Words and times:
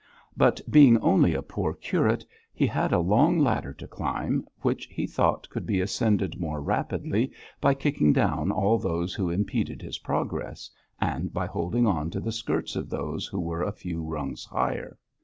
But 0.35 0.61
being 0.67 0.97
only 0.97 1.35
a 1.35 1.43
poor 1.43 1.75
curate, 1.75 2.25
he 2.51 2.65
had 2.65 2.91
a 2.91 2.97
long 2.97 3.37
ladder 3.37 3.71
to 3.73 3.87
climb, 3.87 4.47
which 4.61 4.87
he 4.87 5.05
thought 5.05 5.47
could 5.51 5.67
be 5.67 5.79
ascended 5.79 6.39
more 6.39 6.59
rapidly 6.59 7.31
by 7.61 7.75
kicking 7.75 8.11
down 8.11 8.49
all 8.51 8.79
those 8.79 9.13
who 9.13 9.29
impeded 9.29 9.83
his 9.83 9.99
progress, 9.99 10.71
and 10.99 11.31
by 11.31 11.45
holding 11.45 11.85
on 11.85 12.09
to 12.09 12.19
the 12.19 12.31
skirts 12.31 12.75
of 12.75 12.89
those 12.89 13.27
who 13.27 13.39
were 13.39 13.61
a 13.61 13.71
few 13.71 14.01
rungs 14.01 14.43
higher. 14.45 14.97